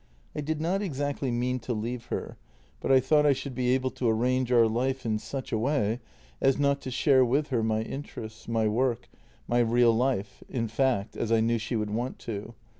[0.35, 2.37] I did not exactly mean to leave her,
[2.79, 5.99] but I thought I should be able to arrange our life in such a way
[6.41, 9.07] as not to share with her my interests, my work,
[9.47, 12.55] my real life in fact, as I knew she would want to do.